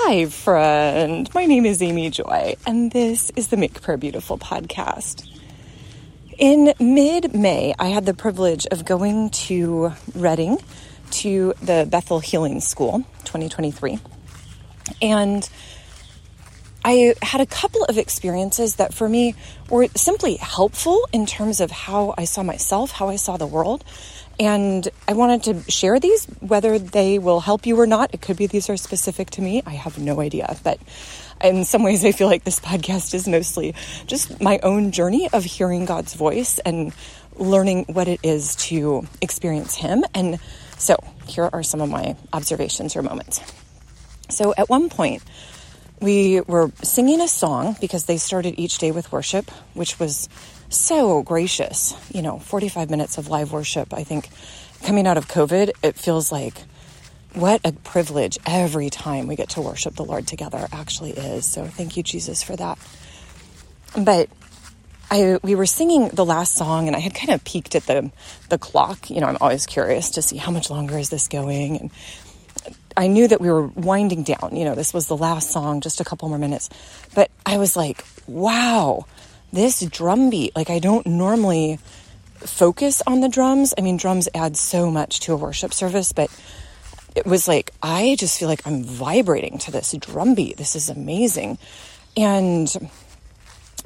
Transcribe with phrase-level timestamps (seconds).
[0.00, 1.28] Hi, friend.
[1.34, 5.28] My name is Amy Joy, and this is the Make Prayer Beautiful podcast.
[6.38, 10.58] In mid May, I had the privilege of going to Redding
[11.10, 13.98] to the Bethel Healing School 2023.
[15.02, 15.46] And
[16.84, 19.34] I had a couple of experiences that for me
[19.68, 23.84] were simply helpful in terms of how I saw myself, how I saw the world,
[24.38, 28.14] and I wanted to share these, whether they will help you or not.
[28.14, 29.62] It could be these are specific to me.
[29.66, 30.56] I have no idea.
[30.62, 30.78] But
[31.42, 33.74] in some ways, I feel like this podcast is mostly
[34.06, 36.92] just my own journey of hearing God's voice and
[37.36, 40.04] learning what it is to experience Him.
[40.14, 40.38] And
[40.76, 43.40] so here are some of my observations or moments.
[44.30, 45.22] So at one point,
[46.00, 50.28] we were singing a song because they started each day with worship, which was
[50.68, 51.94] so gracious.
[52.12, 53.92] You know, 45 minutes of live worship.
[53.94, 54.28] I think
[54.82, 56.54] coming out of COVID, it feels like
[57.34, 61.44] what a privilege every time we get to worship the Lord together actually is.
[61.44, 62.78] So thank you, Jesus, for that.
[63.96, 64.28] But
[65.10, 68.10] I we were singing the last song and I had kind of peeked at the
[68.48, 69.10] the clock.
[69.10, 71.90] You know, I'm always curious to see how much longer is this going and
[72.96, 74.56] I knew that we were winding down.
[74.56, 76.68] You know, this was the last song, just a couple more minutes.
[77.14, 79.06] But I was like, wow,
[79.52, 81.78] this drum beat, like I don't normally
[82.40, 83.74] focus on the drums.
[83.76, 86.30] I mean, drums add so much to a worship service, but
[87.14, 90.56] it was like, I just feel like I'm vibrating to this drum beat.
[90.56, 91.58] This is amazing.
[92.16, 92.72] And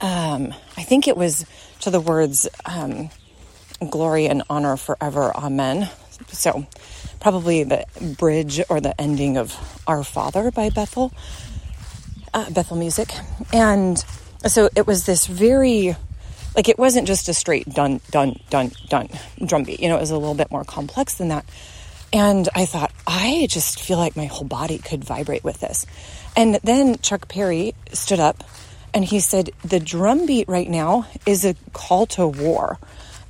[0.00, 1.44] um, I think it was
[1.80, 3.10] to the words, um,
[3.90, 5.34] glory and honor forever.
[5.34, 5.90] Amen.
[6.28, 6.66] So,
[7.20, 7.84] probably the
[8.18, 11.12] bridge or the ending of Our Father by Bethel,
[12.34, 13.12] uh, Bethel Music.
[13.52, 14.02] And
[14.46, 15.96] so it was this very
[16.54, 19.08] like it wasn't just a straight dun dun dun dun
[19.44, 21.44] drum beat you know it was a little bit more complex than that.
[22.12, 25.86] And i thought i just feel like my whole body could vibrate with this.
[26.36, 28.44] And then chuck perry stood up
[28.94, 32.78] and he said the drum beat right now is a call to war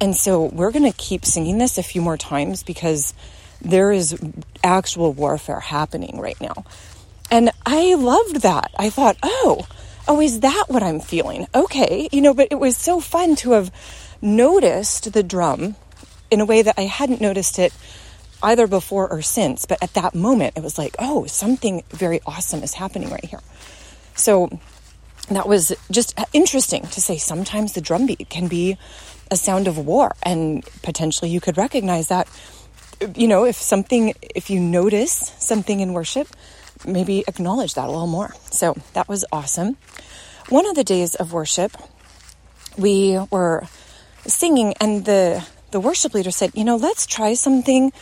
[0.00, 3.14] and so we're going to keep singing this a few more times because
[3.60, 4.18] there is
[4.62, 6.64] actual warfare happening right now
[7.30, 9.66] and i loved that i thought oh
[10.06, 11.46] oh, is that what I'm feeling?
[11.54, 13.70] Okay, you know, but it was so fun to have
[14.20, 15.76] noticed the drum
[16.30, 17.72] in a way that I hadn't noticed it
[18.42, 19.64] either before or since.
[19.66, 23.40] But at that moment, it was like, oh, something very awesome is happening right here.
[24.14, 24.58] So
[25.30, 28.76] that was just interesting to say sometimes the drum beat can be
[29.30, 32.28] a sound of war, and potentially you could recognize that.
[33.16, 36.28] You know, if something, if you notice something in worship,
[36.86, 38.34] maybe acknowledge that a little more.
[38.50, 39.76] So that was awesome.
[40.48, 41.72] One of the days of worship,
[42.76, 43.66] we were
[44.26, 47.92] singing, and the the worship leader said, "You know, let's try something."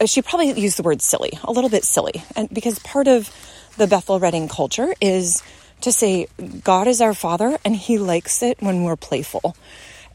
[0.00, 3.30] Uh, she probably used the word silly, a little bit silly, and because part of
[3.76, 5.42] the Bethel Redding culture is
[5.82, 6.26] to say
[6.62, 9.56] God is our Father, and He likes it when we're playful.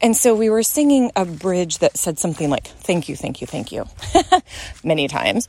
[0.02, 3.46] And so we were singing a bridge that said something like, Thank you, thank you,
[3.46, 3.86] thank you,
[4.84, 5.48] many times.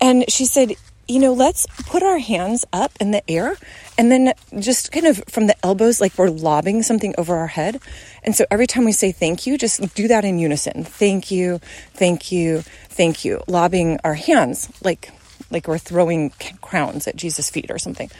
[0.00, 0.74] And she said,
[1.08, 3.56] you know, let's put our hands up in the air
[3.96, 7.80] and then just kind of from the elbows, like we're lobbing something over our head.
[8.24, 10.84] And so every time we say thank you, just do that in unison.
[10.84, 11.60] Thank you,
[11.94, 13.42] thank you, thank you.
[13.46, 15.12] Lobbing our hands like
[15.50, 16.30] like we're throwing
[16.60, 18.10] crowns at Jesus' feet or something.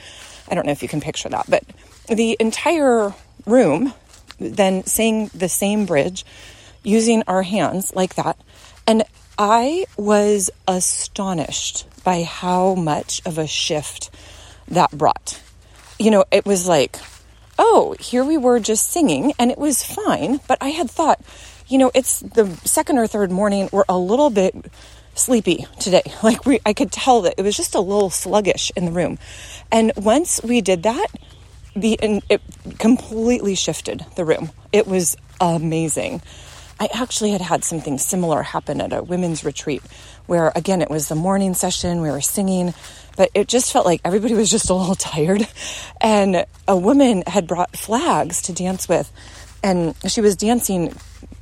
[0.48, 1.64] I don't know if you can picture that, but
[2.08, 3.12] the entire
[3.46, 3.92] room
[4.38, 6.24] then saying the same bridge
[6.82, 8.38] using our hands like that.
[8.86, 9.02] And
[9.38, 14.10] I was astonished by how much of a shift
[14.68, 15.40] that brought.
[15.98, 16.98] You know, it was like,
[17.58, 21.20] oh, here we were just singing and it was fine, but I had thought,
[21.68, 24.54] you know, it's the second or third morning, we're a little bit
[25.14, 26.02] sleepy today.
[26.22, 29.18] Like we I could tell that it was just a little sluggish in the room.
[29.70, 31.08] And once we did that,
[31.76, 32.40] the it
[32.78, 34.50] completely shifted the room.
[34.72, 36.22] It was amazing.
[36.78, 39.82] I actually had had something similar happen at a women's retreat
[40.26, 42.74] where, again, it was the morning session, we were singing,
[43.16, 45.46] but it just felt like everybody was just a little tired.
[46.00, 49.10] And a woman had brought flags to dance with,
[49.62, 50.94] and she was dancing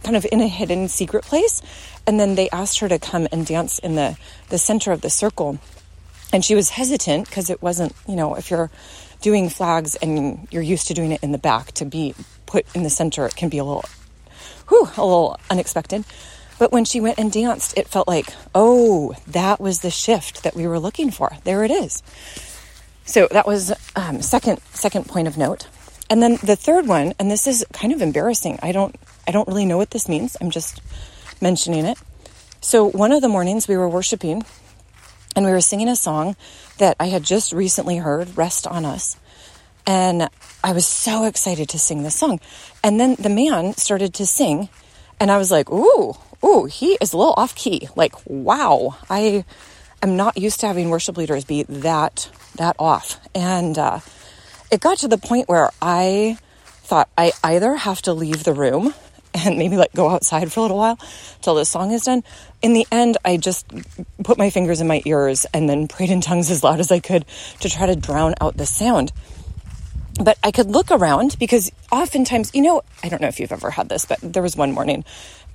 [0.05, 1.63] kind of in a hidden secret place.
[2.07, 4.17] And then they asked her to come and dance in the,
[4.51, 5.59] the center of the circle.
[6.33, 8.71] And she was hesitant because it wasn't, you know, if you're
[9.25, 12.83] doing flags and you're used to doing it in the back, to be put in
[12.83, 13.87] the center, it can be a little
[14.69, 16.05] whew, a little unexpected.
[16.59, 20.55] But when she went and danced, it felt like, oh, that was the shift that
[20.55, 21.33] we were looking for.
[21.45, 22.03] There it is.
[23.07, 25.69] So that was um, second second point of note.
[26.11, 28.59] And then the third one, and this is kind of embarrassing.
[28.63, 28.95] I don't
[29.27, 30.37] I don't really know what this means.
[30.39, 30.83] I'm just
[31.41, 31.97] mentioning it.
[32.61, 34.45] So one of the mornings we were worshiping,
[35.37, 36.37] and we were singing a song
[36.79, 39.17] that I had just recently heard, Rest on Us.
[39.87, 40.29] And
[40.63, 42.41] I was so excited to sing this song.
[42.83, 44.69] And then the man started to sing,
[45.21, 46.15] and I was like, ooh,
[46.45, 47.89] ooh, he is a little off key.
[47.95, 49.45] Like, wow, I
[50.03, 53.21] am not used to having worship leaders be that that off.
[53.35, 54.01] And uh,
[54.71, 58.95] it got to the point where I thought I either have to leave the room
[59.35, 60.99] and maybe like go outside for a little while
[61.43, 62.23] till this song is done.
[62.63, 63.67] In the end, I just
[64.23, 67.01] put my fingers in my ears and then prayed in tongues as loud as I
[67.01, 67.25] could
[67.61, 69.13] to try to drown out the sound.
[70.23, 73.71] But I could look around because oftentimes, you know, I don't know if you've ever
[73.71, 75.05] had this, but there was one morning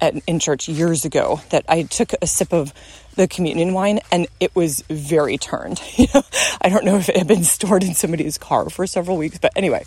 [0.01, 2.73] at, in church years ago that I took a sip of
[3.15, 5.81] the communion wine and it was very turned.
[5.99, 6.21] You know,
[6.61, 9.51] I don't know if it had been stored in somebody's car for several weeks, but
[9.55, 9.83] anyway,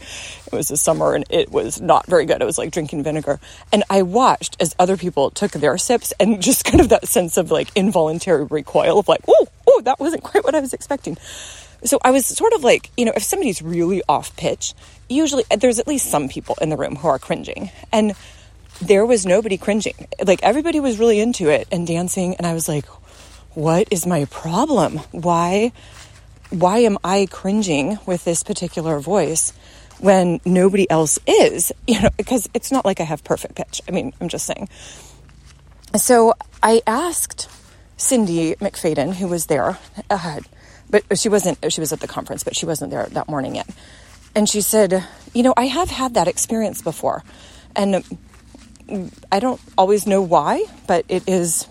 [0.46, 2.42] it was the summer and it was not very good.
[2.42, 3.40] It was like drinking vinegar.
[3.72, 7.38] And I watched as other people took their sips and just kind of that sense
[7.38, 11.16] of like involuntary recoil of like, oh, oh, that wasn't quite what I was expecting.
[11.84, 14.74] So I was sort of like, you know, if somebody's really off pitch,
[15.08, 17.70] usually uh, there's at least some people in the room who are cringing.
[17.90, 18.14] And
[18.82, 20.08] there was nobody cringing.
[20.24, 22.34] Like everybody was really into it and dancing.
[22.36, 22.84] And I was like,
[23.54, 24.98] what is my problem?
[25.12, 25.72] Why,
[26.50, 29.52] why am I cringing with this particular voice
[30.00, 31.72] when nobody else is?
[31.86, 33.80] You know, because it's not like I have perfect pitch.
[33.86, 34.68] I mean, I'm just saying.
[35.96, 37.48] So I asked
[37.96, 39.78] Cindy McFadden, who was there,
[40.08, 43.68] but she wasn't, she was at the conference, but she wasn't there that morning yet.
[44.34, 45.04] And she said,
[45.34, 47.22] You know, I have had that experience before.
[47.76, 48.02] And
[49.30, 51.66] I don't always know why, but it is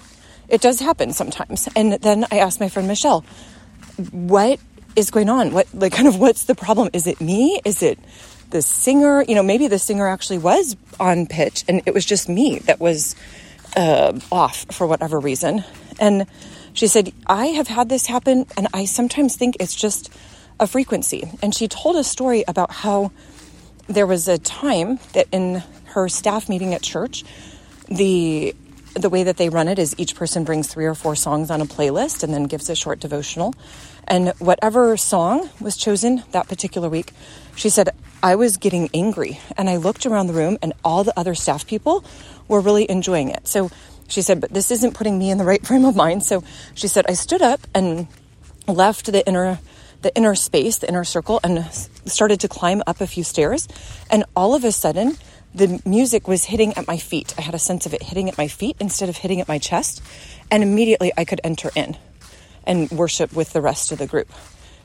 [0.47, 1.67] it does happen sometimes.
[1.75, 3.25] And then I asked my friend Michelle,
[4.11, 4.59] what
[4.95, 5.53] is going on?
[5.53, 6.89] What like kind of what's the problem?
[6.93, 7.61] Is it me?
[7.65, 7.99] Is it
[8.49, 9.23] the singer?
[9.27, 12.79] You know, maybe the singer actually was on pitch and it was just me that
[12.79, 13.15] was
[13.75, 15.63] uh, off for whatever reason.
[15.99, 16.27] And
[16.73, 20.09] she said, I have had this happen and I sometimes think it's just
[20.59, 21.29] a frequency.
[21.41, 23.11] And she told a story about how
[23.87, 27.23] there was a time that in her staff meeting at church,
[27.87, 28.55] the
[28.93, 31.61] the way that they run it is each person brings three or four songs on
[31.61, 33.55] a playlist and then gives a short devotional.
[34.05, 37.13] And whatever song was chosen that particular week,
[37.55, 37.89] she said,
[38.21, 39.39] I was getting angry.
[39.55, 42.03] And I looked around the room and all the other staff people
[42.49, 43.47] were really enjoying it.
[43.47, 43.71] So
[44.09, 46.23] she said, but this isn't putting me in the right frame of mind.
[46.23, 46.43] So
[46.73, 48.07] she said, I stood up and
[48.67, 49.59] left the inner
[50.01, 51.63] the inner space, the inner circle, and
[52.05, 53.67] started to climb up a few stairs.
[54.09, 55.15] And all of a sudden,
[55.53, 57.33] the music was hitting at my feet.
[57.37, 59.57] I had a sense of it hitting at my feet instead of hitting at my
[59.57, 60.01] chest.
[60.49, 61.97] And immediately I could enter in
[62.65, 64.29] and worship with the rest of the group.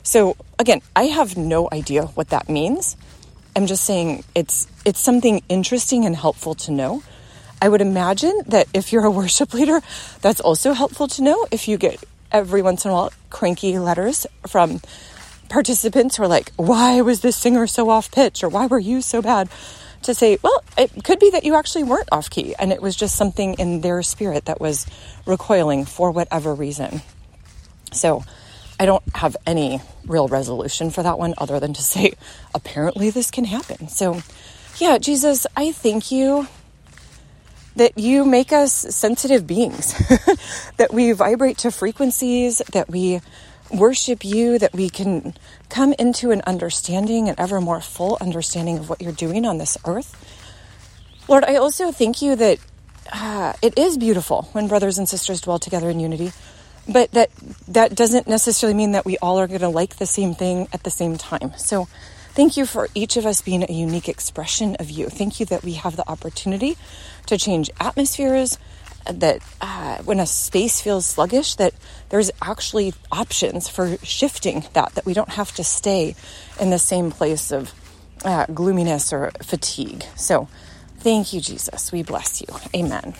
[0.02, 2.96] So again, I have no idea what that means.
[3.54, 7.02] I'm just saying it's it's something interesting and helpful to know.
[7.60, 9.80] I would imagine that if you're a worship leader,
[10.20, 14.26] that's also helpful to know if you get every once in a while cranky letters
[14.46, 14.80] from
[15.48, 18.44] participants who are like, why was this singer so off pitch?
[18.44, 19.48] Or why were you so bad?
[20.02, 22.94] To say, well, it could be that you actually weren't off key and it was
[22.94, 24.86] just something in their spirit that was
[25.26, 27.02] recoiling for whatever reason.
[27.92, 28.24] So
[28.78, 32.12] I don't have any real resolution for that one other than to say,
[32.54, 33.88] apparently this can happen.
[33.88, 34.22] So,
[34.78, 36.46] yeah, Jesus, I thank you
[37.76, 39.94] that you make us sensitive beings,
[40.78, 43.20] that we vibrate to frequencies, that we
[43.70, 45.34] worship you, that we can
[45.68, 49.76] come into an understanding, an ever more full understanding of what you're doing on this
[49.84, 50.14] earth.
[51.28, 52.58] Lord, I also thank you that
[53.12, 56.32] uh, it is beautiful when brothers and sisters dwell together in unity,
[56.88, 57.30] but that
[57.68, 60.84] that doesn't necessarily mean that we all are going to like the same thing at
[60.84, 61.52] the same time.
[61.56, 61.88] So,
[62.30, 65.08] thank you for each of us being a unique expression of you.
[65.08, 66.76] Thank you that we have the opportunity
[67.26, 68.58] to change atmospheres,
[69.10, 71.74] that uh, when a space feels sluggish that
[72.08, 76.14] there's actually options for shifting that that we don't have to stay
[76.60, 77.72] in the same place of
[78.24, 80.04] uh, gloominess or fatigue.
[80.16, 80.48] So
[80.98, 81.92] thank you jesus.
[81.92, 82.48] We bless you.
[82.74, 83.14] Amen